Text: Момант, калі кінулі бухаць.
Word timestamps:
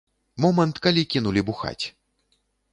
Момант, 0.45 0.79
калі 0.87 1.03
кінулі 1.17 1.45
бухаць. 1.53 1.85